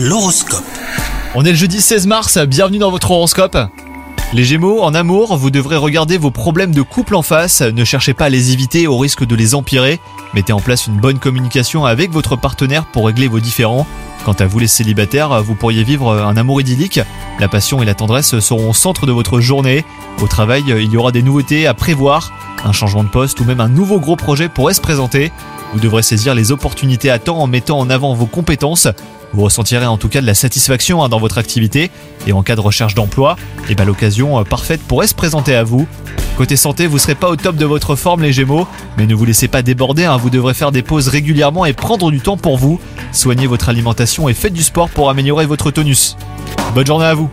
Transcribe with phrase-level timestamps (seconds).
[0.00, 0.62] L'horoscope.
[1.34, 3.58] On est le jeudi 16 mars, bienvenue dans votre horoscope.
[4.32, 8.14] Les Gémeaux, en amour, vous devrez regarder vos problèmes de couple en face, ne cherchez
[8.14, 9.98] pas à les éviter au risque de les empirer,
[10.34, 13.88] mettez en place une bonne communication avec votre partenaire pour régler vos différends.
[14.24, 17.00] Quant à vous les célibataires, vous pourriez vivre un amour idyllique,
[17.40, 19.84] la passion et la tendresse seront au centre de votre journée.
[20.22, 22.32] Au travail, il y aura des nouveautés à prévoir,
[22.64, 25.32] un changement de poste ou même un nouveau gros projet pourrait se présenter.
[25.72, 28.88] Vous devrez saisir les opportunités à temps en mettant en avant vos compétences.
[29.34, 31.90] Vous ressentirez en tout cas de la satisfaction hein, dans votre activité
[32.26, 33.36] et en cas de recherche d'emploi,
[33.68, 35.86] et ben, l'occasion euh, parfaite pourrait se présenter à vous.
[36.38, 38.66] Côté santé, vous serez pas au top de votre forme les Gémeaux,
[38.96, 42.10] mais ne vous laissez pas déborder, hein, vous devrez faire des pauses régulièrement et prendre
[42.10, 42.80] du temps pour vous.
[43.12, 46.16] Soignez votre alimentation et faites du sport pour améliorer votre tonus.
[46.74, 47.28] Bonne journée à vous